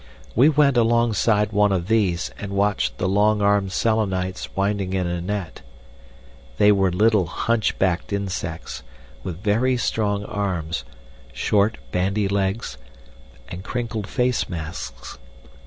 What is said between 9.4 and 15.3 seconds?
very strong arms, short, bandy legs, and crinkled face masks.